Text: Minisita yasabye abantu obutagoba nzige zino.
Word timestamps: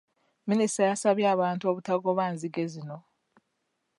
Minisita 0.49 0.83
yasabye 0.91 1.25
abantu 1.35 1.63
obutagoba 1.71 2.23
nzige 2.33 2.63
zino. 2.71 2.97